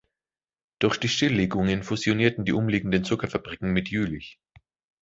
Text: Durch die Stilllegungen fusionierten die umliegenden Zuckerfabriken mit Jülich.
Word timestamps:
Durch 0.79 0.97
die 0.99 1.09
Stilllegungen 1.09 1.83
fusionierten 1.83 2.43
die 2.43 2.53
umliegenden 2.53 3.03
Zuckerfabriken 3.03 3.69
mit 3.71 3.87
Jülich. 3.89 4.39